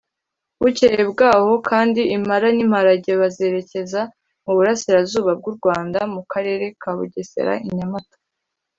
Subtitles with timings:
[0.61, 4.01] Bukeye bwaho kandi Impala n’Impalage bazerekeza
[4.45, 8.15] mu Burasirazuba bw’u Rwanda mu Karere ka Bugesera i Nyamata